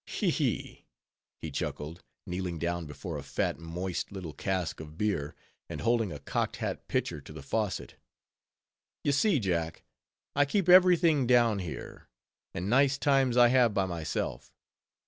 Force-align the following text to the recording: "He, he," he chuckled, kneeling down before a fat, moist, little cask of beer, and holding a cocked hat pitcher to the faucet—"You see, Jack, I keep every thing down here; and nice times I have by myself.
"He, 0.07 0.31
he," 0.31 0.87
he 1.43 1.51
chuckled, 1.51 2.01
kneeling 2.25 2.57
down 2.57 2.87
before 2.87 3.19
a 3.19 3.21
fat, 3.21 3.59
moist, 3.59 4.11
little 4.11 4.33
cask 4.33 4.79
of 4.79 4.97
beer, 4.97 5.35
and 5.69 5.79
holding 5.79 6.11
a 6.11 6.17
cocked 6.17 6.55
hat 6.55 6.87
pitcher 6.87 7.21
to 7.21 7.31
the 7.31 7.43
faucet—"You 7.43 9.11
see, 9.11 9.37
Jack, 9.37 9.83
I 10.35 10.45
keep 10.45 10.67
every 10.67 10.97
thing 10.97 11.27
down 11.27 11.59
here; 11.59 12.07
and 12.51 12.67
nice 12.67 12.97
times 12.97 13.37
I 13.37 13.49
have 13.49 13.75
by 13.75 13.85
myself. 13.85 14.51